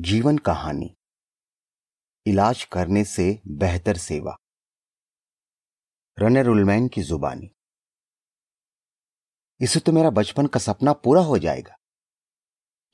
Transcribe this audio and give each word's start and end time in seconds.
जीवन 0.00 0.38
कहानी। 0.38 0.94
इलाज 2.26 2.64
करने 2.64 3.04
से 3.04 3.40
बेहतर 3.48 3.96
सेवा। 3.96 4.36
रनर 6.18 6.46
उलमैन 6.48 6.88
की 6.88 7.02
जुबानी। 7.02 7.50
इससे 9.60 9.80
तो 9.80 9.92
मेरा 9.92 10.10
बचपन 10.10 10.46
का 10.46 10.60
सपना 10.60 10.92
पूरा 10.92 11.22
हो 11.22 11.38
जाएगा। 11.38 11.74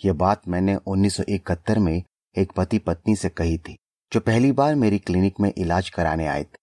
यह 0.05 0.13
बात 0.13 0.49
मैंने 0.49 0.77
1971 0.77 1.79
में 1.79 2.03
एक 2.37 2.53
पति 2.53 2.79
पत्नी 2.79 3.17
से 3.17 3.29
कही 3.29 3.59
थी, 3.59 3.77
जो 4.13 4.21
पहली 4.21 4.53
बार 4.53 4.75
मेरी 4.75 4.99
क्लिनिक 4.99 5.41
में 5.41 5.53
इलाज 5.59 5.91
कराने 5.91 6.27
आए 6.27 6.45
थे। 6.45 6.59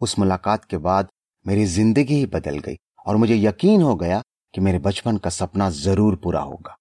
उस 0.00 0.18
मुलाकात 0.18 0.64
के 0.64 0.76
बाद 0.76 1.08
मेरी 1.46 1.64
ज़िंदगी 1.64 2.14
ही 2.14 2.26
बदल 2.26 2.58
गई 2.58 2.76
और 3.06 3.16
मुझे 3.16 3.36
यकीन 3.36 3.82
हो 3.82 3.94
गया 3.94 4.22
कि 4.54 4.60
मेरे 4.60 4.78
बचपन 4.78 5.16
का 5.16 5.30
सपना 5.30 5.70
ज़रूर 5.70 6.16
पूरा 6.16 6.40
होगा। 6.40 6.76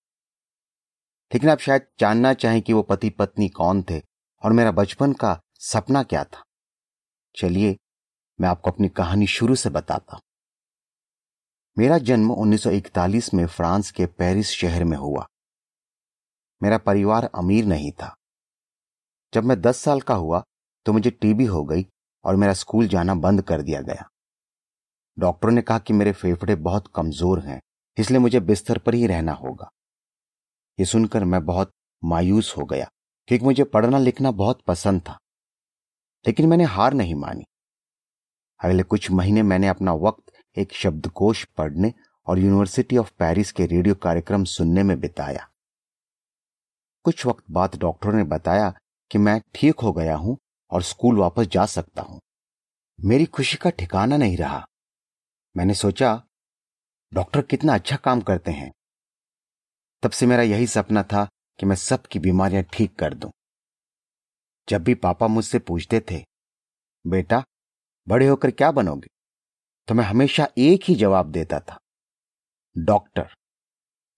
लेकिन 1.34 1.50
आप 1.50 1.60
शायद 1.60 1.88
जानना 2.00 2.34
चाहें 2.34 2.62
कि 2.62 2.74
वो 2.74 2.82
पति 2.82 3.10
पत्नी 3.10 3.48
कौन 3.50 3.84
थे 3.84 4.02
और 4.44 4.54
मेरा 4.54 4.72
बचपन 4.72 5.14
का 5.14 5.40
सपना 5.60 6.04
क्या 6.04 6.24
था। 6.24 6.44
चलिए, 7.36 7.78
मैं 8.40 8.50
आपको 8.50 8.72
अपनी 8.72 8.90
कहानी 8.90 9.28
शुरू 9.28 9.56
से 9.56 9.70
बताता 9.70 10.16
हूँ। 10.16 10.22
मेरा 11.78 11.98
जन्म 11.98 12.32
1941 12.32 13.34
में 13.34 13.46
फ्रांस 13.48 13.92
के 13.92 14.06
पेरिस 14.06 14.50
शहर 14.50 14.84
में 14.84 14.98
हुआ। 14.98 15.26
मेरा 16.62 16.78
परिवार 16.78 17.30
अमीर 17.36 17.66
नहीं 17.66 17.92
था। 17.92 18.16
जब 19.34 19.44
मैं 19.44 19.62
10 19.62 19.78
साल 19.78 20.02
का 20.02 20.16
हुआ 20.16 20.44
तो 20.86 20.94
मुझे 20.94 21.10
टीबी 21.12 21.46
हो 21.46 21.64
गई 21.64 21.86
और 22.26 22.36
मेरा 22.36 22.54
स्कूल 22.54 22.88
जाना 22.88 23.16
बंद 23.16 23.42
कर 23.42 23.62
दिया 23.62 23.82
गया। 23.82 24.10
डॉक्टरों 25.18 25.52
ने 25.52 25.62
कहा 25.62 25.80
कि 25.80 25.94
मेरे 25.94 26.12
फेफड़े 26.12 26.56
बहुत 26.56 26.88
कमज़ोर 26.96 27.40
हैं, 27.40 27.60
इसलिए 27.98 28.20
मुझे 28.20 28.40
बिस्तर 28.40 28.78
पर 28.78 28.94
ही 28.94 29.08
रहना 29.08 29.34
होगा। 29.34 29.70
ये 30.80 30.86
सुनकर 30.86 31.24
मैं 31.24 31.46
बहुत 31.46 31.72
मायूस 32.04 32.58
हो 32.58 32.66
गया, 32.66 32.90
क्योंकि 33.28 33.46
मुझे 33.46 33.64
पढ़ना 33.64 33.98
लिखना 33.98 34.32
बहुत 34.32 34.62
पसंद 34.62 35.02
था। 35.02 35.18
लेकिन 36.28 36.50
मैंने 36.50 36.64
हार 36.64 36.94
नहीं 36.94 37.16
मानी। 37.16 37.44
अगले 38.64 38.84
कुछ 38.84 39.12
महीने 39.12 39.42
मैंने 39.42 39.68
अपना 39.68 39.94
वक्त 39.94 40.32
एक 40.58 40.74
शब्दकोश 40.74 41.44
पढ़ने 41.44 41.94
और 42.28 42.40
यूनिवर्सिटी 42.40 42.98
ऑफ़ 42.98 43.12
पेरिस 43.20 43.52
के 43.52 43.66
रेडियो 43.66 43.96
कार्यक्रम 43.96 44.44
सुनने 44.44 44.84
में 44.84 45.00
बिताया। 45.00 45.50
कुछ 47.04 47.26
वक्त 47.26 47.44
बाद 47.52 47.76
डॉक्टरों 47.76 48.14
ने 48.14 48.24
बताया 48.24 48.74
कि 49.12 49.18
मैं 49.18 49.42
ठीक 49.56 49.80
हो 49.80 49.94
गया 49.94 50.16
हूँ 50.16 50.38
और 50.72 50.82
स्कूल 50.82 51.18
वापस 51.18 51.48
जा 51.48 51.66
सकता 51.66 52.02
हूँ। 52.02 52.22
मेरी 53.02 53.26
खुशी 53.26 53.58
का 53.58 53.70
ठिकाना 53.70 54.18
नहीं 54.18 54.38
रहा। 54.38 54.68
मैंने 55.58 55.74
सोचा, 55.74 56.24
डॉक्टर 57.14 57.42
कितना 57.42 57.74
अच्छा 57.74 57.96
काम 57.96 58.22
करते 58.22 58.52
हैं। 58.52 58.72
तब 60.04 60.12
से 60.12 60.26
मेरा 60.26 60.44
यही 60.44 60.68
सपना 60.68 61.04
था 61.04 61.28
कि 61.60 61.66
मैं 61.66 61.76
सबकी 61.76 62.20
बीमारियाँ 62.20 62.64
ठीक 62.64 62.96
कर 62.96 63.14
दूँ। 63.14 63.32
जब 64.70 64.84
भी 64.84 64.94
पापा 64.96 65.28
मुझसे 65.28 65.60
पूछते 65.60 66.00
थे, 66.12 66.24
बेटा, 67.06 67.44
बड़े 68.08 68.28
होकर 68.28 68.52
क्या 68.52 68.72
बनोगे? 68.72 69.08
तो 69.88 69.96
मैं 69.96 70.04
हमेशा 70.04 70.48
एक 70.58 70.84
ही 70.84 70.96
जवाब 70.96 71.32
देता 71.32 71.60
था, 71.60 71.78
डॉक्टर। 72.78 73.34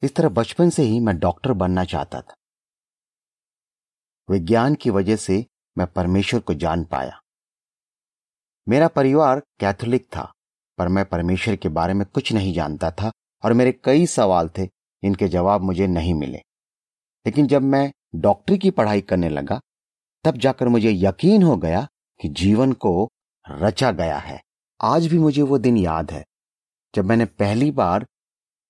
इस 0.03 0.15
तरह 0.15 0.29
बचपन 0.29 0.69
से 0.69 0.83
ही 0.83 0.99
मैं 0.99 1.17
डॉक्टर 1.19 1.53
बनना 1.53 1.85
चाहता 1.85 2.21
था। 2.21 2.33
विज्ञान 4.29 4.75
की 4.75 4.89
वजह 4.89 5.15
से 5.15 5.45
मैं 5.77 5.87
परमेश्वर 5.87 6.39
को 6.39 6.53
जान 6.53 6.83
पाया। 6.85 7.19
मेरा 8.67 8.87
परिवार 8.87 9.39
कैथोलिक 9.59 10.05
था, 10.05 10.31
पर 10.77 10.87
मैं 10.87 11.05
परमेश्वर 11.05 11.55
के 11.55 11.69
बारे 11.69 11.93
में 11.93 12.05
कुछ 12.07 12.33
नहीं 12.33 12.53
जानता 12.53 12.91
था 12.91 13.11
और 13.43 13.53
मेरे 13.53 13.71
कई 13.83 14.05
सवाल 14.07 14.49
थे 14.49 14.74
इनके 15.05 15.27
जवाब 15.27 15.61
मुझे 15.61 15.87
नहीं 15.87 16.13
मिले। 16.13 16.37
लेकिन 17.25 17.47
जब 17.47 17.61
मैं 17.61 17.91
डॉक्टरी 18.15 18.57
की 18.57 18.71
पढ़ाई 18.71 19.01
करने 19.01 19.29
लगा, 19.29 19.61
तब 20.23 20.37
जाकर 20.37 20.67
मुझे 20.67 20.91
यकीन 20.91 21.43
हो 21.43 21.57
गया 21.57 21.87
कि 22.21 22.29
जीवन 22.29 22.73
को 22.73 23.09
रचा 23.49 23.91
गया 23.91 24.17
है। 24.17 24.41
आज 24.81 25.07
भी 25.07 25.17
मुझे 25.17 25.41
वो 25.41 25.57
दिन 25.57 25.77
याद 25.77 26.11
है, 26.11 26.25
जब 26.95 27.05
मैंने 27.05 27.25
पहली 27.25 27.71
बार 27.71 28.05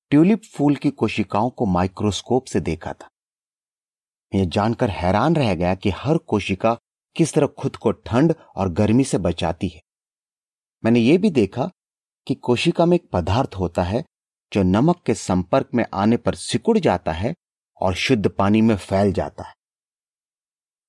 ट्यूलिप 0.09 0.41
फूल 0.43 0.75
की 0.75 0.89
कोशिकाओं 0.91 1.49
को 1.49 1.65
माइक्रोस्कोप 1.65 2.45
से 2.45 2.59
देखा 2.59 2.93
था। 2.93 3.09
यह 4.35 4.45
जानकर 4.45 4.89
हैरान 4.89 5.35
रह 5.35 5.55
गया 5.55 5.75
कि 5.75 5.89
हर 5.89 6.17
कोशिका 6.17 6.77
किस 7.15 7.33
तरह 7.33 7.47
खुद 7.47 7.75
को 7.75 7.91
ठंड 7.91 8.33
और 8.55 8.69
गर्मी 8.69 9.03
से 9.03 9.17
बचाती 9.17 9.67
है। 9.67 9.81
मैंने 10.85 10.99
ये 10.99 11.17
भी 11.17 11.29
देखा 11.29 11.69
कि 12.27 12.35
कोशिका 12.35 12.85
में 12.85 12.95
एक 12.95 13.09
पदार्थ 13.13 13.55
होता 13.55 13.83
है 13.83 14.03
जो 14.55 14.63
नमक 14.63 15.01
के 15.05 15.13
संपर्क 15.15 15.69
में 15.73 15.85
आने 15.93 16.17
पर 16.17 16.35
सिकुड़ 16.37 16.77
जाता 16.79 17.11
है 17.11 17.33
और 17.77 17.93
शुद्ध 17.95 18.29
पानी 18.29 18.61
में 18.61 18.75
फैल 18.77 19.11
जाता 19.13 19.43
है। 19.43 19.53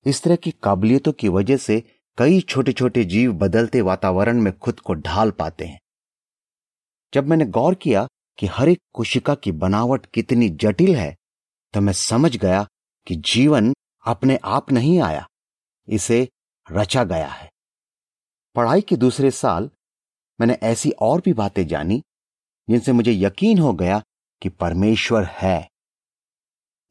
इस 0.05 0.21
तरह 0.23 0.35
की 0.35 0.51
काबिलियतों 0.63 1.11
की 1.13 1.29
वजह 1.29 1.57
से 1.57 1.79
कई 2.17 2.39
छोटे 2.41 2.73
छोटे 2.73 3.03
जीव 3.05 3.33
बदलते 3.35 3.81
वातावरण 3.81 4.41
में 4.41 4.57
खुद 4.59 4.79
को 4.79 4.93
ढाल 4.95 5.31
पाते 5.31 5.65
हैं। 5.65 5.79
जब 7.13 7.27
मैंने 7.27 7.45
गौर 7.47 7.75
किया 7.75 8.07
कि 8.39 8.47
हर 8.47 8.69
एक 8.69 8.79
कोशिका 8.93 9.35
की 9.35 9.51
बनावट 9.57 10.05
कितनी 10.05 10.49
जटिल 10.57 10.95
है 10.95 11.15
तो 11.73 11.81
मैं 11.81 11.93
समझ 11.93 12.35
गया 12.37 12.65
कि 13.07 13.15
जीवन 13.25 13.73
अपने 14.05 14.39
आप 14.45 14.71
नहीं 14.71 14.99
आया, 15.01 15.27
इसे 15.87 16.27
रचा 16.67 17.03
गया 17.03 17.27
है। 17.27 17.49
पढ़ाई 18.55 18.81
के 18.81 18.95
दूसरे 18.97 19.31
साल 19.33 19.69
मैंने 20.39 20.53
ऐसी 20.63 20.91
और 21.01 21.21
भी 21.21 21.33
बातें 21.35 21.65
जानी 21.67 22.01
जिनसे 22.69 22.91
मुझे 22.91 23.11
यकीन 23.11 23.59
हो 23.59 23.73
गया 23.73 24.03
कि 24.41 24.49
परमेश्वर 24.49 25.23
है। 25.23 25.69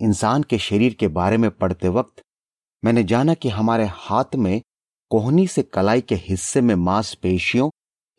इंसान 0.00 0.42
के 0.42 0.58
शरीर 0.58 0.94
के 0.94 1.08
बारे 1.08 1.36
में 1.36 1.50
पढ़ते 1.50 1.88
वक्त 1.88 2.22
मैंने 2.84 3.04
जाना 3.04 3.34
कि 3.34 3.48
हमारे 3.48 3.86
हाथ 3.86 4.24
में 4.34 4.62
कोहनी 5.10 5.46
से 5.46 5.62
कलाई 5.62 6.00
के 6.00 6.14
हिस्से 6.14 6.60
में 6.60 6.74
मांसपेशियों, 6.74 7.70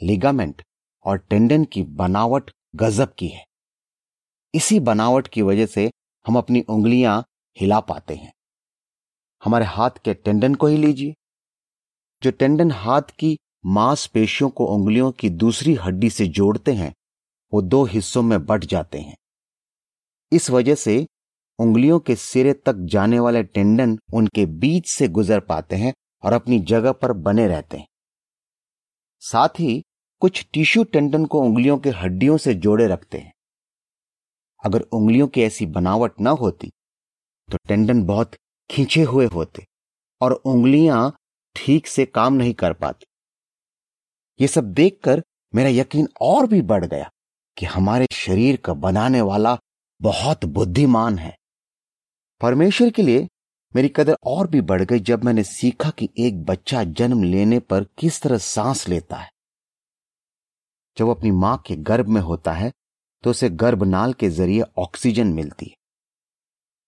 लिगामेंट 0.04 0.62
और 1.06 1.18
टेंडन 1.18 1.66
की 1.66 1.84
बनावट 1.84 2.52
गजब 2.76 3.14
की 3.14 3.28
है। 3.28 3.46
इसी 4.54 4.80
बनावट 4.80 5.28
की 5.28 5.42
वजह 5.42 5.66
से 5.66 5.92
हम 6.28 6.38
अपनी 6.38 6.62
उंगलियाँ 6.62 7.26
हिला 7.60 7.80
पाते 7.80 8.16
हैं। 8.16 8.34
हमारे 9.44 9.66
हाथ 9.66 9.92
के 10.06 10.14
टेंडन 10.14 10.56
को 10.56 10.68
ही 10.68 10.78
लीजिए। 10.78 11.14
जो 12.24 12.32
टेंडन 12.32 12.72
हाथ 12.72 13.02
की 13.02 13.38
मांसपेशियों 13.66 14.50
को 14.50 14.66
उंगलियों 14.66 15.12
की 15.12 15.30
दूसरी 15.30 15.74
हड्डी 15.74 16.10
से 16.10 16.28
जोड़ते 16.28 16.74
हैं 16.74 16.94
वो 17.54 17.62
दो 17.62 17.84
हिस्सों 17.86 18.22
में 18.22 18.46
बट 18.46 18.66
जाते 18.66 19.00
हैं। 19.00 19.16
इस 20.32 20.50
वजह 20.50 20.76
से 20.76 21.06
उंगलियों 21.60 22.00
के 22.00 22.16
सिरे 22.16 22.54
तक 22.56 22.76
जाने 22.86 23.20
वाले 23.20 23.44
टेंडन 23.44 23.98
उनके 24.14 24.46
बीच 24.46 24.90
से 24.90 25.08
गुजर 25.08 25.40
पाते 25.40 25.76
हैं 25.76 25.94
और 26.24 26.34
अपनी 26.34 26.60
जगह 26.62 26.92
पर 26.92 27.14
बने 27.14 27.48
रहते 27.48 27.78
हैं। 27.78 27.88
साथ 29.22 29.60
ही 29.60 29.82
कुछ 30.22 30.46
टिश्यू 30.54 30.84
टेंडन 30.84 31.26
को 31.26 31.42
उंगलियों 31.42 31.78
के 31.78 31.90
हड्डियों 31.90 32.38
से 32.38 32.54
जोड़े 32.54 32.88
रखते 32.88 33.18
हैं। 33.18 33.34
अगर 34.64 34.82
उंगलियों 34.82 35.28
की 35.28 35.42
ऐसी 35.42 35.66
बनावट 35.66 36.22
न 36.22 36.28
होती 36.28 36.72
तो 37.50 37.58
टेंडन 37.68 38.04
बहुत 38.04 38.36
खींचे 38.70 39.04
हुए 39.04 39.26
होते 39.26 39.66
और 40.22 40.34
उंगलियाँ 40.34 41.12
ठीक 41.56 41.88
से 41.88 42.06
काम 42.06 42.34
नहीं 42.34 42.54
कर 42.54 42.74
पाती। 42.74 43.06
ये 44.40 44.48
सब 44.48 44.74
देखकर 44.74 45.22
मेरा 45.54 45.70
यकीन 45.70 46.08
और 46.22 46.48
भी 46.48 46.62
बढ़ 46.62 46.86
गया। 46.86 47.10
कि 47.58 47.66
हमारे 47.66 48.08
शरीर 48.12 48.58
का 48.58 48.74
बनाने 48.76 49.22
वाला 49.22 49.58
बहुत 50.02 50.46
बुद्धिमान 50.48 51.18
है। 51.20 51.36
परमेश्वर 52.42 52.90
के 52.90 53.02
लिए 53.02 53.28
मेरी 53.74 53.90
कदर 53.90 54.18
और 54.26 54.48
भी 54.48 54.62
बढ़ 54.62 54.82
गई 54.82 55.00
जब 55.00 55.24
मैंने 55.24 55.44
सीखा 55.44 55.90
कि 55.90 56.10
एक 56.20 56.44
बच्चा 56.46 56.84
जन्म 56.84 57.24
लेने 57.24 57.60
पर 57.60 57.84
किस 57.98 58.22
तरह 58.22 58.38
सांस 58.38 58.88
लेता 58.90 59.18
है। 59.18 59.30
जब 60.98 61.10
अपनी 61.10 61.32
माँ 61.32 61.58
के 61.68 61.76
गर्भ 61.78 62.08
में 62.08 62.22
होता 62.22 62.52
है 62.52 62.72
तो 63.24 63.30
उसे 63.30 63.50
गर्भनाल 63.52 64.14
के 64.14 64.30
ज़रिए 64.30 64.64
ऑक्सीजन 64.78 65.28
मिलती 65.28 65.66
है। 65.66 65.76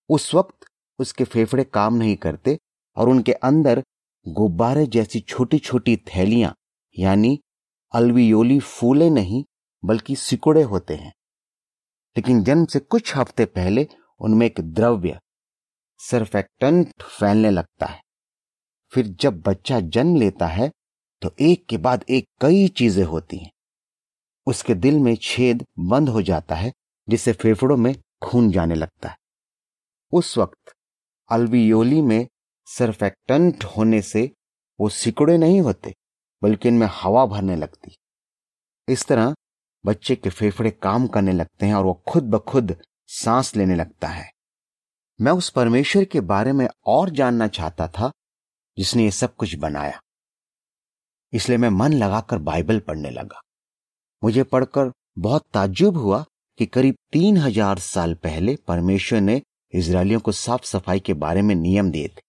उस 0.09 0.33
वक्त 0.35 0.65
उसके 0.99 1.23
फेफड़े 1.23 1.63
काम 1.63 1.93
नहीं 1.93 2.15
करते 2.17 2.57
और 2.97 3.09
उनके 3.09 3.33
अंदर 3.33 3.83
गुब्बारे 4.25 4.85
जैसी 4.87 5.19
छोटी 5.19 5.59
छोटी 5.59 5.95
थैलियाँ, 6.07 6.53
यानी 6.95 7.39
अल्वियोली 7.93 8.59
फूले 8.59 9.09
नहीं 9.09 9.43
बल्कि 9.83 10.15
सिकुड़े 10.15 10.63
होते 10.63 10.95
हैं। 10.95 11.13
लेकिन 12.15 12.43
जन्म 12.43 12.65
से 12.65 12.79
कुछ 12.79 13.15
हफ़्ते 13.15 13.45
पहले 13.45 13.87
उनमें 14.21 14.45
एक 14.45 14.59
द्रव्य 14.61 15.19
सरफेक्टेंट 15.99 17.01
फैलने 17.01 17.49
लगता 17.49 17.85
है। 17.85 18.01
फिर 18.93 19.07
जब 19.21 19.41
बच्चा 19.41 19.79
जन्म 19.79 20.15
लेता 20.15 20.47
है 20.47 20.71
तो 21.21 21.31
एक 21.41 21.65
के 21.65 21.77
बाद 21.77 22.05
एक 22.09 22.27
कई 22.41 22.67
चीज़ें 22.67 23.03
होती 23.03 23.37
हैं। 23.37 23.51
उसके 24.47 24.73
दिल 24.73 24.99
में 24.99 25.15
छेद 25.21 25.65
बंद 25.79 26.09
हो 26.09 26.21
जाता 26.21 26.55
है, 26.55 26.71
जिससे 27.07 27.33
फेफड़ों 27.33 27.77
में 27.77 27.93
खून 28.21 28.51
जाने 28.51 28.75
लगता 28.75 29.09
है। 29.09 29.17
उस 30.13 30.37
वक्त 30.37 30.73
अल्वियोली 31.29 32.01
में 32.01 32.27
सरफेक्टेंट 32.67 33.63
होने 33.63 34.01
से 34.01 34.29
वो 34.79 34.89
सिकुड़े 34.89 35.37
नहीं 35.37 35.61
होते, 35.61 35.93
बल्कि 36.41 36.67
इनमें 36.67 36.87
हवा 36.91 37.25
भरने 37.25 37.55
लगती। 37.55 37.95
इस 38.87 39.05
तरह 39.05 39.33
बच्चे 39.85 40.15
के 40.15 40.29
फेफड़े 40.29 40.71
काम 40.71 41.07
करने 41.07 41.31
लगते 41.31 41.65
हैं 41.65 41.73
और 41.73 41.85
वो 41.85 41.93
खुद 42.07 42.23
ब 42.23 42.39
खुद 42.39 42.75
सांस 43.07 43.55
लेने 43.55 43.75
लगता 43.75 44.07
है। 44.07 44.29
मैं 45.19 45.31
उस 45.31 45.49
परमेश्वर 45.49 46.03
के 46.03 46.21
बारे 46.21 46.51
में 46.51 46.67
और 46.87 47.09
जानना 47.09 47.47
चाहता 47.47 47.87
था, 47.87 48.11
जिसने 48.77 49.03
ये 49.03 49.11
सब 49.11 49.35
कुछ 49.35 49.55
बनाया। 49.55 49.99
इसलिए 51.33 51.57
मैं 51.57 51.69
मन 51.69 51.93
लगाकर 51.93 52.37
बाइबल 52.39 52.79
पढ़ने 52.79 53.09
लगा। 53.09 53.41
मुझे 54.23 54.43
पढ़कर 54.43 54.91
बहुत 55.19 55.45
ताज्जुब 55.53 55.97
हुआ 55.97 56.23
कि 56.59 56.65
करीब 56.65 56.95
तीन 57.11 57.37
हज़ार 57.37 57.79
साल 57.79 58.13
पहले 58.13 58.55
परमेश्वर 58.67 59.21
ने 59.21 59.41
इसराइलियों 59.73 60.19
को 60.19 60.31
साफ़ 60.31 60.65
सफ़ाई 60.65 60.99
के 60.99 61.13
बारे 61.13 61.41
में 61.41 61.55
नियम 61.55 61.91
दिए 61.91 62.07
थे। 62.07 62.21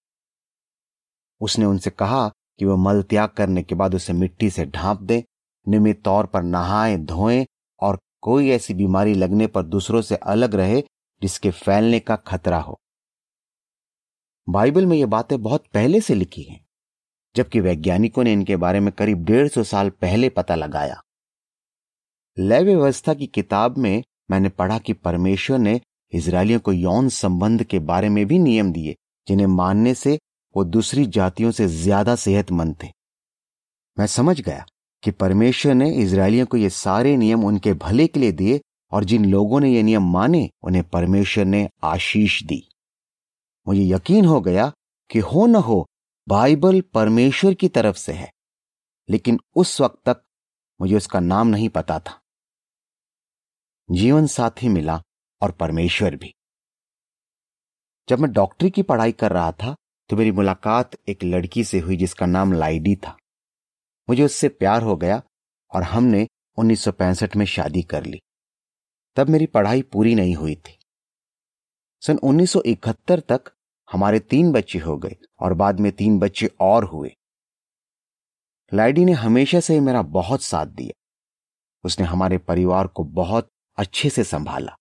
उसने 1.40 1.64
उनसे 1.64 1.90
कहा 1.90 2.28
कि 2.58 2.64
वह 2.64 2.76
मल 2.76 3.02
त्याग 3.02 3.28
करने 3.28 3.62
के 3.62 3.74
बाद 3.74 3.94
उसे 3.94 4.12
मिट्टी 4.12 4.50
से 4.50 4.64
ढांप 4.66 5.00
दे 5.00 5.24
नियमित 5.66 6.02
तौर 6.02 6.26
पर 6.26 6.42
नहाए, 6.42 6.96
धोएँ 6.98 7.46
और 7.82 7.98
कोई 8.22 8.50
ऐसी 8.50 8.74
बीमारी 8.74 9.14
लगने 9.14 9.46
पर 9.46 9.62
दूसरों 9.64 10.02
से 10.02 10.16
अलग 10.16 10.54
रहे 10.54 10.82
जिसके 11.22 11.50
फैलने 11.50 12.00
का 12.00 12.16
खतरा 12.16 12.58
हो। 12.58 12.78
बाइबल 14.48 14.86
में 14.86 14.96
ये 14.96 15.06
बातें 15.06 15.40
बहुत 15.42 15.66
पहले 15.74 16.00
से 16.00 16.14
लिखी 16.14 16.42
हैं, 16.42 16.60
जबकि 17.34 17.60
वैज्ञानिकों 17.60 18.24
ने 18.24 18.32
इनके 18.32 18.56
बारे 18.56 18.80
में 18.80 18.92
करीब 18.92 19.24
डेढ़ 19.24 19.48
सौ 19.48 19.62
साल 19.64 19.90
पहले 19.90 20.28
पता 20.28 20.54
लगाया। 20.54 21.00
लय 22.36 22.62
व्यवस्था 22.62 23.14
की 23.14 23.26
किताब 23.26 23.76
में 23.78 24.02
मैंने 24.30 24.48
पढ़ा 24.48 24.78
कि 24.78 24.92
परमेश्वर 24.92 25.58
ने 25.58 25.80
इसराइलियों 26.12 26.60
को 26.60 26.72
यौन 26.72 27.08
संबंध 27.08 27.62
के 27.62 27.78
बारे 27.80 28.08
में 28.08 28.24
भी 28.26 28.38
नियम 28.38 28.72
दिए, 28.72 28.94
जिन्हें 29.26 29.46
मानने 29.46 29.94
से 29.94 30.18
वो 30.54 30.64
दूसरी 30.66 31.06
जातियों 31.06 31.50
से 31.50 31.66
ज़्यादा 31.68 32.14
सेहतमंद 32.16 32.76
थे। 32.82 32.88
मैं 33.96 34.06
समझ 34.06 34.40
गया। 34.40 34.64
कि 35.02 35.10
परमेश्वर 35.10 35.74
ने 35.74 35.90
इसराइलियों 35.94 36.46
को 36.46 36.56
ये 36.56 36.70
सारे 36.70 37.16
नियम 37.16 37.44
उनके 37.44 37.72
भले 37.74 38.06
के 38.06 38.20
लिए 38.20 38.32
दिए 38.32 38.60
और 38.92 39.04
जिन 39.04 39.24
लोगों 39.24 39.60
ने 39.60 39.72
ये 39.72 39.82
नियम 39.82 40.10
माने, 40.12 40.48
उन्हें 40.62 40.84
परमेश्वर 40.84 41.44
ने 41.44 41.68
आशीष 41.84 42.42
दी। 42.42 42.62
मुझे 43.66 43.82
यकीन 43.84 44.24
हो 44.24 44.40
गया 44.40 44.72
कि 45.10 45.18
हो 45.18 45.46
न 45.46 45.54
हो, 45.56 45.86
बाइबल 46.26 46.80
परमेश्वर 46.94 47.54
की 47.54 47.68
तरफ़ 47.68 47.96
से 47.96 48.12
है, 48.12 48.30
लेकिन 49.08 49.38
उस 49.56 49.80
वक्त 49.80 49.98
तक 50.06 50.22
मुझे 50.80 50.96
उसका 50.96 51.20
नाम 51.20 51.48
नहीं 51.48 51.68
पता 51.68 51.98
था। 51.98 52.18
जीवन 53.88 54.26
साथी 54.26 54.68
मिला 54.68 55.00
और 55.42 55.50
परमेश्वर 55.50 56.16
भी। 56.16 56.34
जब 58.08 58.20
मैं 58.20 58.32
डॉक्टरी 58.32 58.70
की 58.70 58.82
पढ़ाई 58.82 59.12
कर 59.12 59.32
रहा 59.32 59.52
था 59.52 59.74
तो 60.10 60.16
मेरी 60.16 60.30
मुलाकात 60.32 60.96
एक 61.08 61.24
लड़की 61.24 61.64
से 61.64 61.78
हुई 61.78 61.96
जिसका 61.96 62.26
नाम 62.26 62.52
लाइडी 62.52 62.94
था। 62.96 63.16
मुझे 64.10 64.24
उससे 64.24 64.48
प्यार 64.48 64.82
हो 64.82 64.96
गया 64.96 65.22
और 65.74 65.82
हमने 65.82 66.28
1965 66.56 67.36
में 67.36 67.46
शादी 67.46 67.82
कर 67.82 68.04
ली। 68.04 68.20
तब 69.16 69.28
मेरी 69.28 69.46
पढ़ाई 69.46 69.82
पूरी 69.82 70.14
नहीं 70.14 70.34
हुई 70.34 70.54
थी। 70.54 70.78
सन 72.00 72.18
1971 72.22 73.20
तक 73.20 73.52
हमारे 73.92 74.20
तीन 74.20 74.52
बच्चे 74.52 74.78
हो 74.78 74.96
गए 74.96 75.16
और 75.40 75.54
बाद 75.54 75.80
में 75.80 75.92
तीन 75.92 76.18
बच्चे 76.18 76.50
और 76.60 76.84
हुए। 76.84 77.16
लाइडी 78.74 79.04
ने 79.04 79.12
हमेशा 79.12 79.60
से 79.60 79.80
मेरा 79.80 80.02
बहुत 80.02 80.42
साथ 80.42 80.66
दिया। 80.66 80.92
उसने 81.84 82.06
हमारे 82.06 82.38
परिवार 82.38 82.86
को 82.86 83.04
बहुत 83.04 83.48
अच्छे 83.76 84.10
से 84.10 84.24
संभाला। 84.24 84.76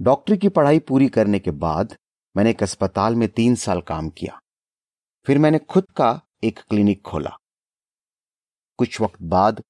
डॉक्टरी 0.00 0.36
की 0.36 0.48
पढ़ाई 0.48 0.78
पूरी 0.78 1.08
करने 1.08 1.38
के 1.38 1.50
बाद 1.50 1.96
मैंने 2.36 2.50
एक 2.50 2.62
अस्पताल 2.62 3.14
में 3.14 3.28
तीन 3.28 3.54
साल 3.54 3.80
काम 3.80 4.10
किया। 4.10 4.40
फिर 5.26 5.38
मैंने 5.38 5.58
खुद 5.58 5.84
का 5.96 6.20
एक 6.44 6.58
क्लिनिक 6.58 7.02
खोला। 7.02 7.36
कुछ 8.78 9.00
वक्त 9.00 9.22
बाद 9.22 9.62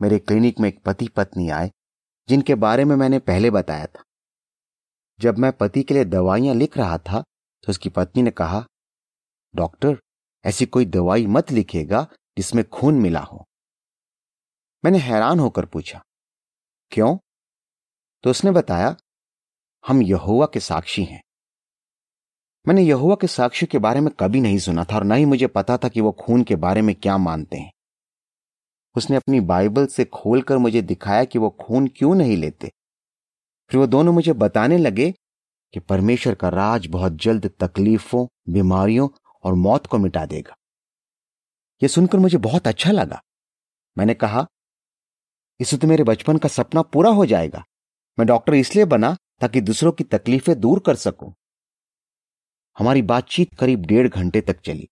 मेरे 0.00 0.18
क्लिनिक 0.18 0.60
में 0.60 0.68
एक 0.68 0.82
पति 0.84 1.08
पत्नी 1.08 1.48
आए, 1.50 1.70
जिनके 2.28 2.54
बारे 2.56 2.84
में 2.84 2.94
मैंने 2.96 3.18
पहले 3.20 3.50
बताया 3.50 3.86
था। 3.86 4.02
जब 5.18 5.38
मैं 5.38 5.52
पति 5.52 5.82
के 5.82 5.94
लिए 5.94 6.04
दवाइयाँ 6.06 6.54
लिख 6.54 6.76
रहा 6.78 6.98
था 6.98 7.20
तो 7.20 7.70
उसकी 7.70 7.88
पत्नी 7.88 8.22
ने 8.22 8.30
कहा, 8.30 8.64
डॉक्टर, 9.54 9.98
ऐसी 10.44 10.66
कोई 10.66 10.84
दवाई 10.86 11.26
मत 11.26 11.50
लिखेगा 11.52 12.06
जिसमें 12.38 12.64
खून 12.68 13.00
मिला 13.00 13.20
हो। 13.20 13.44
मैंने 14.84 14.98
हैरान 14.98 15.40
होकर 15.40 15.64
पूछा, 15.66 16.02
क्यों? 16.92 17.16
तो 18.24 18.30
उसने 18.30 18.50
बताया, 18.50 18.94
हम 19.84 20.02
यहुआ 20.02 20.46
के 20.46 20.60
साक्षी 20.60 21.04
हैं। 21.04 21.20
मैंने 22.66 22.82
यहुआ 22.82 23.16
के 23.16 23.26
साक्षी 23.26 23.66
के 23.66 23.78
बारे 23.78 24.00
में 24.00 24.10
कभी 24.20 24.40
नहीं 24.40 24.58
सुना 24.58 24.84
था 24.84 24.96
और 24.96 25.04
न 25.04 25.12
ही 25.12 25.24
मुझे 25.24 25.46
पता 25.48 25.76
था 25.78 25.88
कि 25.88 26.00
वो 26.00 26.12
खून 26.20 26.42
के 26.42 26.56
बारे 26.58 26.82
में 26.82 26.94
क्या 26.94 27.16
मानते 27.18 27.56
हैं। 27.56 27.70
उसने 28.96 29.16
अपनी 29.16 29.40
बाइबल 29.40 29.86
से 29.86 30.04
खोलकर 30.04 30.58
मुझे 30.58 30.82
दिखाया 30.82 31.24
कि 31.24 31.38
वो 31.38 31.50
खून 31.50 31.86
क्यों 31.86 32.14
नहीं 32.14 32.36
लेते। 32.36 32.72
फिर 33.70 33.80
वो 33.80 33.86
दोनों 33.86 34.12
मुझे 34.12 34.32
बताने 34.32 34.78
लगे 34.78 35.14
कि 35.74 35.80
परमेश्वर 35.80 36.34
का 36.34 36.48
राज 36.48 36.86
बहुत 36.86 37.12
जल्द 37.12 37.50
तकलीफों, 37.60 38.26
बीमारियों 38.48 39.08
और 39.44 39.54
मौत 39.54 39.86
को 39.86 39.98
मिटा 39.98 40.26
देगा। 40.26 40.56
यह 41.82 41.88
सुनकर 41.88 42.18
मुझे 42.18 42.38
बहुत 42.38 42.68
अच्छा 42.68 42.90
लगा। 42.90 43.22
मैंने 43.98 44.14
कहा 44.14 44.46
इससे 45.60 45.76
तो 45.76 45.86
मेरे 45.86 46.04
बचपन 46.04 46.38
का 46.38 46.48
सपना 46.48 46.82
पूरा 46.82 47.10
हो 47.10 47.26
जाएगा। 47.26 47.64
मैं 48.18 48.26
डॉक्टर 48.26 48.54
इसलिए 48.54 48.84
बना 48.84 49.16
ताकि 49.40 49.60
दूसरों 49.60 49.92
की 49.92 50.04
तकलीफें 50.04 50.60
दूर 50.60 50.78
कर 50.78 50.94
सकूँ। 50.94 51.34
हमारी 52.78 53.02
बातचीत 53.02 53.54
करीब 53.54 53.86
डेढ़ 53.86 54.08
घंटे 54.08 54.40
तक 54.40 54.60
चली। 54.60 54.88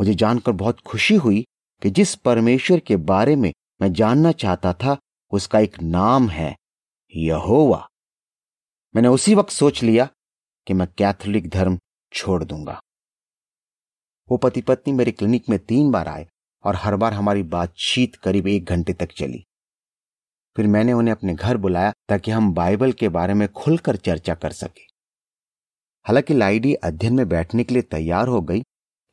मुझे 0.00 0.14
जानकर 0.14 0.52
बहुत 0.52 0.80
खुशी 0.80 1.14
हुई 1.14 1.44
कि 1.82 1.90
जिस 1.90 2.14
परमेश्वर 2.14 2.80
के 2.80 2.96
बारे 2.96 3.36
में 3.36 3.52
मैं 3.82 3.92
जानना 3.92 4.32
चाहता 4.32 4.72
था, 4.72 4.96
उसका 5.32 5.58
एक 5.58 5.82
नाम 5.82 6.28
है 6.28 6.56
यहोवा। 7.16 7.88
मैंने 8.96 9.08
उसी 9.08 9.34
वक्त 9.34 9.50
सोच 9.50 9.82
लिया 9.82 10.08
कि 10.66 10.74
मैं 10.74 10.88
कैथोलिक 10.98 11.48
धर्म 11.48 11.78
छोड़ 12.12 12.44
दूँगा। 12.44 12.80
वो 14.30 14.36
पति 14.36 14.60
पत्नी 14.60 14.92
मेरे 14.92 15.12
क्लिनिक 15.12 15.48
में 15.48 15.58
तीन 15.58 15.90
बार 15.90 16.08
आए 16.08 16.28
और 16.64 16.76
हर 16.76 16.96
बार 16.96 17.12
हमारी 17.12 17.42
बातचीत 17.42 18.16
करीब 18.16 18.46
एक 18.46 18.64
घंटे 18.64 18.92
तक 18.92 19.12
चली। 19.12 19.44
फिर 20.56 20.66
मैंने 20.66 20.92
उन्हें 20.92 21.14
अपने 21.14 21.34
घर 21.34 21.56
बुलाया 21.56 21.92
ताकि 22.08 22.30
हम 22.30 22.54
बाइबल 22.54 22.92
के 22.92 23.08
बारे 23.08 23.34
में 23.34 23.48
खुलकर 23.48 23.96
चर्चा 23.96 24.34
कर 24.34 24.52
सके। 24.52 24.82
हालाँकि 26.04 26.34
लाइडी 26.34 26.74
अध्ययन 26.74 27.14
में 27.14 27.28
बैठने 27.28 27.64
के 27.64 27.74
लिए 27.74 27.82
तैयार 27.82 28.28
हो 28.28 28.40
गई, 28.40 28.60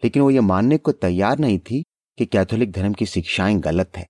लेकिन 0.04 0.22
वो 0.22 0.32
ये 0.32 0.40
मानने 0.40 0.78
को 0.78 0.92
तैयार 0.92 1.40
नहीं 1.40 1.60
थी 1.60 1.84
कि 2.18 2.26
कैथोलिक 2.26 2.72
धर्म 2.72 2.94
की 2.94 3.06
शिक्षाएँ 3.06 3.56
गलत 3.56 3.92
है। 3.98 4.08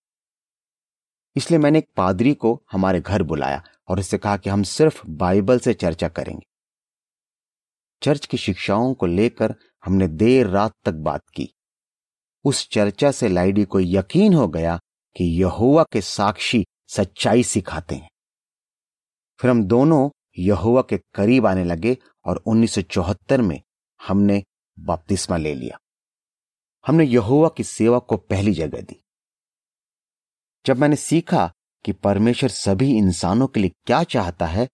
इसलिए 1.36 1.60
मैंने 1.60 1.80
एक 1.80 1.90
पादरी 1.98 2.34
को 2.34 2.64
हमारे 2.72 3.02
घर 3.02 3.24
बुलाया 3.24 3.64
और 3.88 4.00
उससे 4.00 4.18
कहा 4.18 4.38
कि 4.38 4.50
हम 4.50 4.64
सिर्फ़ 4.64 5.08
बाइबल 5.08 5.60
से 5.60 5.74
चर्चा 5.74 6.08
करेंगे। 6.08 6.46
चर्च 8.02 8.26
की 8.26 8.38
शिक्षाओं 8.38 8.94
को 8.94 9.06
लेकर 9.06 9.56
हमने 9.86 10.08
देर 10.08 10.48
रात 10.48 10.72
तक 10.86 10.94
बात 10.94 11.22
की। 11.30 11.54
उस 12.44 12.70
चर्चा 12.70 13.12
से 13.12 13.30
लाइडी 13.30 13.66
को 13.66 13.80
यकीन 13.80 14.34
हो 14.34 14.48
गया 14.48 14.78
कि 15.18 15.42
यहुआ 15.42 15.84
के 15.84 16.02
साक्षी 16.02 16.66
सच्चाई 16.88 17.44
सिखाते 17.44 17.96
हैं। 17.96 18.10
फिर 19.42 19.52
हम 19.52 19.64
दोनों 19.64 20.10
यहुआ 20.38 20.82
के 20.82 20.98
करीब 20.98 21.48
आने 21.48 21.64
लगे 21.64 21.98
और 22.26 22.44
1974 22.46 23.42
में 23.42 23.62
हमने 24.08 24.44
बपतिस्मा 24.80 25.38
ले 25.38 25.56
लिया। 25.56 25.81
हमने 26.86 27.06
यहोवा 27.06 27.50
की 27.58 27.64
सेवा 27.64 28.00
को 28.00 28.18
पहली 28.18 28.54
जगह 28.54 28.82
दी। 28.82 29.00
जब 30.66 30.78
मैंने 30.78 30.96
सीखा 30.98 31.52
कि 31.86 31.92
परमेश्वर 31.94 32.50
सभी 32.50 32.92
इंसानों 32.98 33.48
के 33.48 33.60
लिए 33.60 33.72
क्या 33.86 34.04
चाहता 34.06 34.46
है 34.48 34.68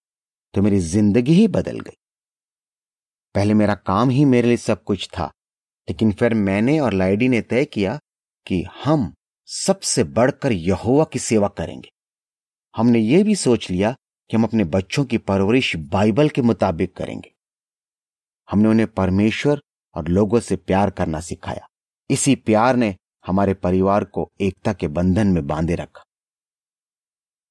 तो 0.54 0.62
मेरी 0.62 0.78
ज़िंदगी 0.80 1.32
ही 1.32 1.46
बदल 1.48 1.80
गई। 1.80 1.96
पहले 3.34 3.54
मेरा 3.54 3.74
काम 3.76 4.10
ही 4.10 4.24
मेरे 4.24 4.48
लिए 4.48 4.56
सब 4.56 4.82
कुछ 4.84 5.08
था, 5.08 5.26
लेकिन 5.88 6.12
फिर 6.12 6.34
मैंने 6.34 6.78
और 6.80 6.92
लाइडी 6.92 7.28
ने 7.28 7.40
तय 7.42 7.64
किया 7.64 7.98
कि 8.46 8.62
हम 8.84 9.12
सबसे 9.48 10.04
बढ़कर 10.06 10.52
यहोवा 10.52 11.04
की 11.04 11.18
सेवा 11.18 11.48
करेंगे। 11.50 11.90
हमने 12.74 12.98
ये 12.98 13.22
भी 13.24 13.34
सोच 13.36 13.70
लिया 13.70 13.94
कि 14.30 14.36
हम 14.36 14.44
अपने 14.44 14.64
बच्चों 14.66 15.04
की 15.04 15.18
परवरिश 15.20 15.74
बाइबल 15.88 16.28
के 16.28 16.42
मुताबिक 16.42 16.96
करेंगे। 16.96 17.32
हमने 18.48 18.68
उन्हें 18.68 18.88
परमेश्वर 18.88 19.60
और 19.96 20.08
लोगों 20.08 20.40
से 20.40 20.56
प्यार 20.58 20.90
करना 20.90 21.20
सिखाया। 21.22 21.67
इसी 22.10 22.34
प्यार 22.36 22.76
ने 22.76 22.94
हमारे 23.24 23.54
परिवार 23.54 24.04
को 24.04 24.28
एकता 24.40 24.72
के 24.72 24.88
बंधन 24.88 25.26
में 25.26 25.46
बांधे 25.46 25.74
रखा। 25.74 26.02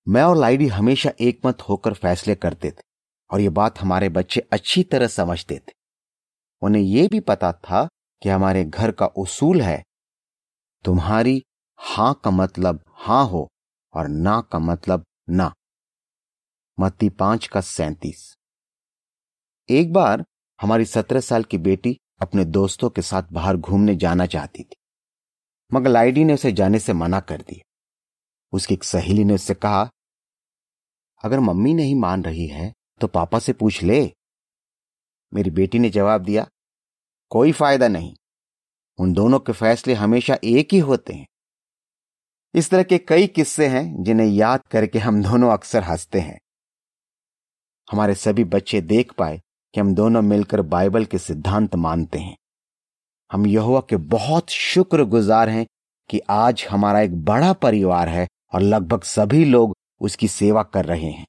मैं 0.07 0.23
और 0.23 0.37
लाइडी 0.37 0.67
हमेशा 0.67 1.11
एकमत 1.21 1.61
होकर 1.61 1.93
फैसले 1.93 2.35
करते 2.35 2.71
थे 2.71 2.81
और 3.29 3.41
ये 3.41 3.49
बात 3.49 3.79
हमारे 3.79 4.09
बच्चे 4.09 4.41
अच्छी 4.51 4.83
तरह 4.83 5.07
समझते 5.07 5.57
थे। 5.57 5.71
उन्हें 6.61 6.81
यह 6.81 7.07
भी 7.07 7.19
पता 7.19 7.51
था 7.53 7.87
कि 8.21 8.29
हमारे 8.29 8.63
घर 8.65 8.91
का 8.91 9.05
उसूल 9.05 9.61
है, 9.61 9.81
तुम्हारी 10.85 11.41
हाँ 11.79 12.13
का 12.23 12.31
मतलब 12.31 12.79
हाँ 12.95 13.25
हो 13.25 13.47
और 13.93 14.07
ना 14.07 14.39
का 14.41 14.59
मतलब 14.59 15.03
ना। 15.29 15.53
मत्ती 16.77 17.09
पाँच 17.09 17.47
का 17.47 17.61
सैंतीस। 17.61 18.33
एक 19.69 19.93
बार 19.93 20.23
हमारी 20.59 20.85
सत्रह 20.85 21.19
साल 21.19 21.43
की 21.43 21.57
बेटी 21.57 21.97
अपने 22.21 22.45
दोस्तों 22.45 22.89
के 22.89 23.01
साथ 23.01 23.23
बाहर 23.31 23.57
घूमने 23.57 23.95
जाना 23.95 24.25
चाहती 24.25 24.63
थी। 24.63 24.75
मगर 25.73 25.89
लाइडी 25.89 26.23
ने 26.23 26.33
उसे 26.33 26.51
जाने 26.51 26.79
से 26.79 26.93
मना 26.93 27.19
कर 27.19 27.41
दिया। 27.41 27.63
उसकी 28.53 28.73
एक 28.73 28.83
सहेली 28.83 29.23
ने 29.23 29.33
उससे 29.33 29.53
कहा, 29.53 29.89
अगर 31.23 31.39
मम्मी 31.39 31.73
नहीं 31.73 31.95
मान 31.95 32.23
रही 32.23 32.47
है 32.47 32.73
तो 33.01 33.07
पापा 33.07 33.39
से 33.39 33.53
पूछ 33.53 33.81
ले। 33.83 34.01
मेरी 35.33 35.49
बेटी 35.49 35.79
ने 35.79 35.89
जवाब 35.89 36.23
दिया, 36.23 36.47
कोई 37.31 37.51
फ़ायदा 37.51 37.87
नहीं। 37.87 38.15
उन 38.99 39.13
दोनों 39.13 39.39
के 39.39 39.53
फैसले 39.53 39.93
हमेशा 39.93 40.37
एक 40.43 40.73
ही 40.73 40.79
होते 40.79 41.13
हैं। 41.13 41.25
इस 42.53 42.69
तरह 42.69 42.83
के 42.83 42.97
कई 42.97 43.27
किस्से 43.27 43.67
हैं, 43.67 44.03
जिन्हें 44.03 44.27
याद 44.27 44.67
करके 44.71 44.99
हम 44.99 45.21
दोनों 45.23 45.51
अक्सर 45.53 45.83
हँसते 45.83 46.19
हैं। 46.19 46.39
हमारे 47.87 48.15
सभी 48.15 48.43
बच्चे 48.43 48.81
देख 48.81 49.13
पाए 49.13 49.41
कि 49.77 49.81
हम 49.81 49.93
दोनों 49.95 50.21
मिलकर 50.21 50.61
बाइबल 50.61 51.05
के 51.05 51.17
सिद्धांत 51.17 51.75
मानते 51.75 52.19
हैं। 52.19 52.37
हम 53.31 53.47
यहुआ 53.47 53.79
के 53.79 53.95
बहुत 53.95 54.49
शुक्रगुजार 54.49 55.49
हैं 55.49 55.65
कि 56.09 56.21
आज 56.29 56.65
हमारा 56.71 57.01
एक 57.01 57.25
बड़ा 57.25 57.53
परिवार 57.53 58.09
है 58.09 58.27
और 58.53 58.61
लगभग 58.61 59.03
सभी 59.03 59.45
लोग 59.45 59.75
उसकी 60.01 60.27
सेवा 60.27 60.63
कर 60.63 60.85
रहे 60.85 61.11
हैं। 61.11 61.25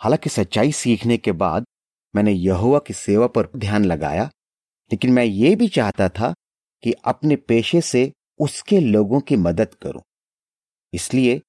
हालाँकि 0.00 0.30
सच्चाई 0.30 0.72
सीखने 0.72 1.16
के 1.16 1.32
बाद 1.32 1.64
मैंने 2.16 2.32
यहुआ 2.32 2.78
की 2.78 2.94
सेवा 2.94 3.26
पर 3.26 3.48
ध्यान 3.56 3.84
लगाया, 3.84 4.24
लेकिन 4.92 5.12
मैं 5.12 5.24
ये 5.24 5.56
भी 5.56 5.68
चाहता 5.68 6.08
था 6.08 6.34
कि 6.82 6.92
अपने 6.92 7.36
पेशे 7.36 7.80
से 7.80 8.12
उसके 8.40 8.80
लोगों 8.80 9.20
की 9.20 9.36
मदद 9.36 9.74
करूँ। 9.74 10.02
इसलिए 10.92 11.42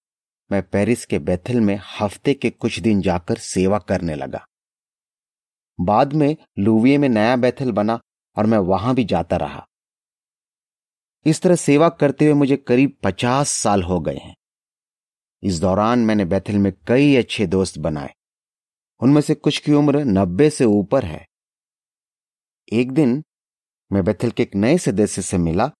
मैं 0.51 0.63
पेरिस 0.63 1.05
के 1.05 1.19
बैथल 1.19 1.59
में 1.59 1.79
हफ़्ते 1.99 2.33
के 2.33 2.49
कुछ 2.49 2.79
दिन 2.79 3.01
जाकर 3.01 3.37
सेवा 3.37 3.79
करने 3.79 4.15
लगा। 4.15 4.45
बाद 5.79 6.13
में 6.13 6.37
लुविये 6.59 6.97
में 6.97 7.09
नया 7.09 7.35
बैथल 7.35 7.71
बना 7.71 7.99
और 8.37 8.45
मैं 8.45 8.57
वहाँ 8.57 8.95
भी 8.95 9.03
जाता 9.03 9.37
रहा। 9.37 9.65
इस 11.25 11.41
तरह 11.41 11.55
सेवा 11.55 11.89
करते 11.89 12.25
हुए 12.25 12.33
मुझे 12.33 12.57
करीब 12.57 12.97
पचास 13.03 13.49
साल 13.49 13.83
हो 13.83 13.99
गए 13.99 14.17
हैं। 14.17 14.35
इस 15.43 15.59
दौरान 15.59 15.99
मैंने 15.99 16.25
बैथल 16.25 16.57
में 16.57 16.73
कई 16.87 17.15
अच्छे 17.15 17.47
दोस्त 17.47 17.77
बनाए। 17.77 18.13
उनमें 18.99 19.21
से 19.21 19.35
कुछ 19.35 19.57
की 19.57 19.73
उम्र 19.73 20.03
नब्बे 20.03 20.49
से 20.49 20.65
ऊपर 20.65 21.05
है। 21.05 21.25
एक 22.73 22.91
दिन 22.91 23.23
मैं 23.91 24.03
बैथल 24.03 24.31
के 24.31 24.43
एक 24.43 24.55
नए 24.55 24.77
सदस्य 24.77 25.21
से 25.21 25.37
मिला 25.37 25.71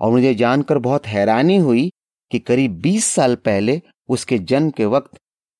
और 0.00 0.10
मुझे 0.10 0.34
जानकर 0.34 0.78
बहुत 0.78 1.06
हैरानी 1.06 1.56
हुई 1.56 1.92
कि 2.30 2.38
करीब 2.38 2.72
20 2.72 3.04
साल 3.04 3.36
पहले 3.36 3.82
उसके 4.08 4.38
जन्म 4.38 4.70
के 4.70 4.84
वक्त 4.84 5.18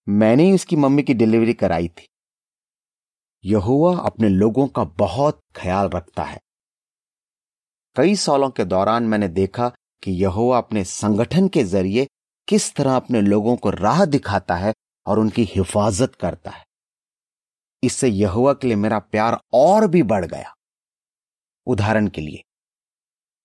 मैंने 0.08 0.44
ही 0.44 0.52
उसकी 0.52 0.76
मम्मी 0.76 1.02
की 1.02 1.14
डिलीवरी 1.14 1.52
कराई 1.52 1.88
थी। 1.88 2.09
यहुआ 3.44 3.98
अपने 3.98 4.28
लोगों 4.28 4.66
का 4.66 4.84
बहुत 4.84 5.40
ख्याल 5.56 5.88
रखता 5.88 6.22
है। 6.22 6.40
कई 7.96 8.16
सालों 8.16 8.50
के 8.50 8.64
दौरान 8.64 9.02
मैंने 9.02 9.28
देखा 9.28 9.72
कि 10.02 10.10
यहुआ 10.10 10.58
अपने 10.58 10.84
संगठन 10.84 11.48
के 11.48 11.64
ज़रिए 11.64 12.08
किस 12.48 12.74
तरह 12.74 12.96
अपने 12.96 13.20
लोगों 13.20 13.56
को 13.56 13.70
राह 13.70 14.04
दिखाता 14.04 14.54
है 14.54 14.74
और 15.06 15.18
उनकी 15.18 15.44
हिफाजत 15.44 16.14
करता 16.14 16.50
है। 16.50 16.64
इससे 17.82 18.08
यहुआ 18.08 18.52
के 18.52 18.66
लिए 18.66 18.76
मेरा 18.76 18.98
प्यार 18.98 19.40
और 19.54 19.86
भी 19.86 20.02
बढ़ 20.02 20.24
गया। 20.24 20.54
उदाहरण 21.66 22.08
के 22.08 22.20
लिए 22.20 22.42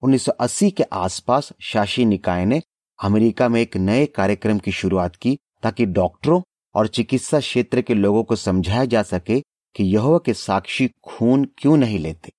1980 0.04 0.72
के 0.72 0.84
आसपास 0.84 1.54
शासी 1.62 2.06
निकाय 2.06 2.46
ने 2.46 2.62
अमेरिका 3.04 3.50
में 3.50 3.62
एक 3.62 3.78
नए 3.78 4.06
कार्यक्रम 4.06 4.60
की 4.60 4.72
शुरुआत 4.72 5.16
की 5.16 5.38
ताकि 5.64 5.86
डॉक्टरों 5.86 6.42
और 6.76 6.88
चिकित्सा 6.88 7.40
क्षेत्र 7.40 7.82
के 7.82 7.94
लोगों 7.94 8.24
को 8.24 8.36
समझाया 8.36 8.86
जा 8.86 9.04
सके 9.04 9.44
कि 9.76 9.84
यहोवा 9.84 10.20
के 10.26 10.34
साक्षी 10.34 10.88
खून 11.04 11.46
क्यों 11.46 11.78
नहीं 11.78 12.00
लेते? 12.00 12.32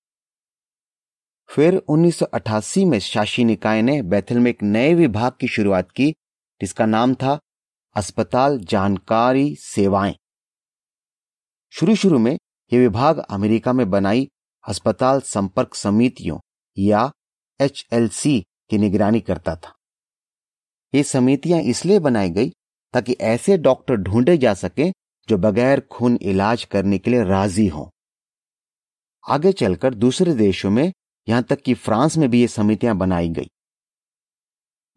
फिर 1.49 1.77
1988 1.77 2.85
में 2.85 2.99
शासी 2.99 3.45
निकाय 3.45 3.83
ने 3.83 4.03
बैथल 4.03 4.39
में 4.39 4.51
एक 4.51 4.63
नए 4.63 4.95
विभाग 4.95 5.33
की 5.41 5.49
शुरुआत 5.49 5.91
की, 5.91 6.11
जिसका 6.61 6.87
नाम 6.87 7.15
था 7.15 7.41
अस्पताल 7.97 8.59
जानकारी 8.59 9.57
सेवाएँ। 9.57 10.17
शुरू 11.71 11.95
शुरू 11.95 12.19
में 12.19 12.39
यह 12.73 12.79
विभाग 12.79 13.19
अमेरिका 13.19 13.73
में 13.73 13.91
बनाई 13.91 14.29
अस्पताल 14.69 15.21
संपर्क 15.21 15.75
समितियों, 15.75 16.39
या 16.79 17.13
एचएलसी 17.61 18.45
की 18.71 18.79
निगरानी 18.79 19.21
करता 19.21 19.57
था। 19.57 19.73
ये 20.95 21.03
समितियाँ 21.03 21.61
इसलिए 21.61 21.99
बनाई 21.99 22.31
गई 22.31 22.51
ताकि 22.93 23.17
ऐसे 23.21 23.59
डॉक्टर 23.59 23.95
ढूंढे 23.95 24.39
जा 24.39 24.55
सके 24.55 24.93
जो 25.29 25.39
बगैर 25.39 25.81
खून 25.81 26.19
इलाज 26.23 26.65
करने 26.65 26.99
के 26.99 27.11
लिए 27.11 27.25
राज़ी 27.25 27.67
हों। 27.67 27.89
आगे 29.29 29.53
चलकर 29.53 29.95
दूसरे 29.95 30.35
देशों 30.35 30.71
में, 30.71 30.93
यहाँ 31.29 31.43
तक 31.43 31.61
कि 31.61 31.75
फ्रांस 31.75 32.17
में 32.17 32.31
भी 32.31 32.41
ये 32.41 32.49
समितियाँ 32.49 32.97
बनाई 32.97 33.29
गई। 33.29 33.51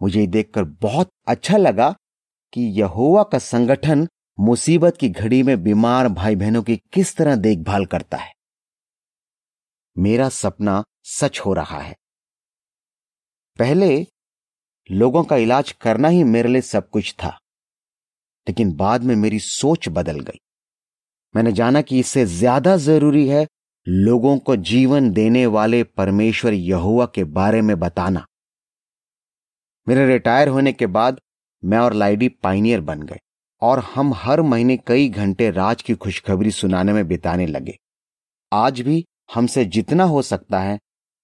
मुझे 0.01 0.27
देखकर 0.27 0.63
बहुत 0.63 1.09
अच्छा 1.27 1.57
लगा 1.57 1.95
कि 2.53 2.61
यहोवा 2.61 3.23
का 3.23 3.39
संगठन 3.39 4.07
मुसीबत 4.39 4.97
की 4.97 5.09
घड़ी 5.09 5.43
में 5.43 5.63
बीमार 5.63 6.07
भाई 6.07 6.35
बहनों 6.35 6.63
की 6.63 6.77
किस 6.77 7.15
तरह 7.15 7.35
देखभाल 7.35 7.85
करता 7.85 8.17
है। 8.17 8.33
मेरा 9.97 10.29
सपना 10.29 10.83
सच 11.03 11.39
हो 11.39 11.53
रहा 11.53 11.79
है। 11.79 11.95
पहले 13.59 14.07
लोगों 14.91 15.23
का 15.23 15.35
इलाज 15.35 15.71
करना 15.71 16.07
ही 16.07 16.23
मेरे 16.23 16.49
लिए 16.49 16.61
सब 16.61 16.89
कुछ 16.89 17.13
था। 17.13 17.39
लेकिन 18.47 18.71
बाद 18.73 19.03
में 19.03 19.15
मेरी 19.15 19.39
सोच 19.39 19.89
बदल 19.89 20.19
गई। 20.19 20.39
मैंने 21.35 21.51
जाना 21.51 21.81
कि 21.81 21.99
इससे 21.99 22.25
ज़्यादा 22.25 22.75
ज़रूरी 22.79 23.27
है 23.27 23.45
लोगों 23.87 24.37
को 24.37 24.55
जीवन 24.55 25.09
देने 25.11 25.45
वाले 25.47 25.83
परमेश्वर 25.83 26.53
यहुआ 26.53 27.05
के 27.05 27.23
बारे 27.23 27.61
में 27.61 27.79
बताना। 27.79 28.25
मेरे 29.87 30.05
रिटायर 30.07 30.47
होने 30.47 30.73
के 30.73 30.87
बाद 30.87 31.19
मैं 31.63 31.77
और 31.77 31.93
लाइडी 31.93 32.27
पाइनियर 32.43 32.81
बन 32.81 33.01
गए 33.01 33.19
और 33.61 33.79
हम 33.95 34.13
हर 34.13 34.41
महीने 34.41 34.77
कई 34.77 35.07
घंटे 35.09 35.49
राज 35.51 35.81
की 35.81 35.93
खुशखबरी 35.95 36.51
सुनाने 36.51 36.93
में 36.93 37.07
बिताने 37.07 37.47
लगे। 37.47 37.77
आज 38.51 38.81
भी 38.81 39.03
हमसे 39.33 39.65
जितना 39.65 40.03
हो 40.03 40.21
सकता 40.21 40.59
है, 40.59 40.77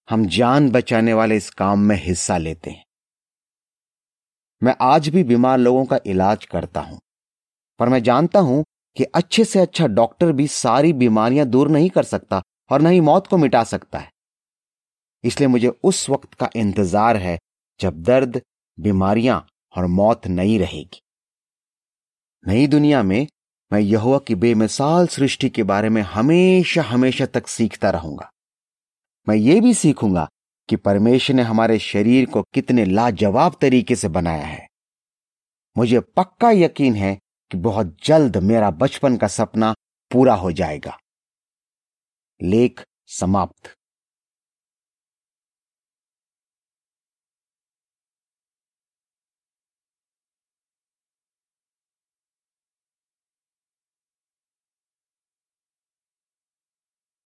हम 0.07 0.25
जान 0.27 0.69
बचाने 0.71 1.13
वाले 1.13 1.37
इस 1.37 1.49
काम 1.49 1.79
में 1.79 1.95
हिस्सा 1.95 2.37
लेते 2.37 2.69
हैं। 2.69 2.83
मैं 4.61 4.75
आज 4.81 5.09
भी 5.09 5.23
बीमार 5.23 5.57
लोगों 5.57 5.85
का 5.85 5.99
इलाज 6.05 6.45
करता 6.45 6.81
हूँ। 6.81 6.99
पर 7.79 7.89
मैं 7.89 8.01
जानता 8.03 8.39
हूँ 8.39 8.63
कि 8.97 9.03
अच्छे 9.05 9.45
से 9.45 9.59
अच्छा 9.59 9.87
डॉक्टर 9.87 10.31
भी 10.31 10.47
सारी 10.47 10.93
बीमारियाँ 10.93 11.45
दूर 11.45 11.69
नहीं 11.69 11.89
कर 11.89 12.03
सकता 12.03 12.41
और 12.71 12.81
न 12.81 12.87
ही 12.87 12.99
मौत 13.01 13.27
को 13.27 13.37
मिटा 13.37 13.63
सकता 13.63 13.99
है। 13.99 14.09
इसलिए 15.23 15.47
मुझे 15.47 15.67
उस 15.83 16.09
वक्त 16.09 16.33
का 16.33 16.49
इंतज़ार 16.55 17.17
है 17.17 17.37
जब 17.79 18.01
दर्द, 18.03 18.41
बीमारियाँ 18.77 19.45
और 19.73 19.85
मौत 19.85 20.27
नहीं 20.27 20.59
रहेगी। 20.59 21.01
नई 22.43 22.67
दुनिया 22.67 23.01
में 23.03 23.27
मैं 23.71 23.79
यहुआ 23.79 24.17
की 24.17 24.35
बेमिसाल 24.35 25.07
सृष्टि 25.07 25.49
के 25.49 25.63
बारे 25.63 25.89
में 25.89 26.01
हमेशा 26.01 26.81
हमेशा 26.81 27.25
तक 27.25 27.47
सीखता 27.47 27.89
रहूँगा। 27.89 28.29
मैं 29.27 29.35
ये 29.35 29.59
भी 29.61 29.73
सीखूँगा 29.73 30.27
कि 30.69 30.75
परमेश्वर 30.75 31.35
ने 31.35 31.41
हमारे 31.41 31.77
शरीर 31.79 32.25
को 32.25 32.41
कितने 32.53 32.85
लाजवाब 32.85 33.55
तरीके 33.61 33.95
से 33.95 34.07
बनाया 34.07 34.45
है। 34.45 34.65
मुझे 35.75 35.99
पक्का 35.99 36.51
यकीन 36.51 36.95
है 36.95 37.17
कि 37.51 37.57
बहुत 37.57 37.97
जल्द 38.03 38.37
मेरा 38.37 38.71
बचपन 38.71 39.17
का 39.17 39.27
सपना 39.27 39.73
पूरा 40.11 40.35
हो 40.35 40.51
जाएगा। 40.51 40.97
लेख 42.41 42.85
समाप्त। 43.07 43.75